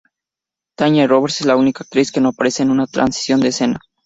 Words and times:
Tanya 0.79 1.05
Roberts 1.05 1.41
es 1.41 1.45
la 1.45 1.55
único 1.57 1.83
actriz 1.83 2.11
que 2.11 2.19
no 2.21 2.29
aparece 2.29 2.63
en 2.63 2.71
una 2.71 2.87
transición 2.87 3.39
de 3.39 3.49
escena. 3.49 3.79